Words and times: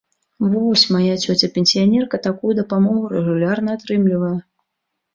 Вось, 0.53 0.85
мая 0.95 1.15
цёця-пенсіянерка 1.25 2.21
такую 2.27 2.53
дапамогу 2.63 3.01
рэгулярна 3.15 3.69
атрымлівае. 3.81 4.37